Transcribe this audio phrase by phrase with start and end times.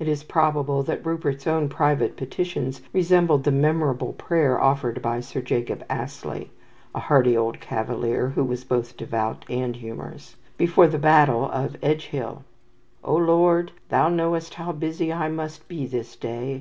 [0.00, 5.40] It is probable that Rupert's own private petitions resembled the memorable prayer offered by Sir
[5.40, 6.50] Jacob Astley
[6.96, 12.42] (a hardy old Cavalier who was both devout and humorous) before the battle of Edgehill:
[13.04, 16.60] "Oh, Lord, Thou knowest how busy I must be this day.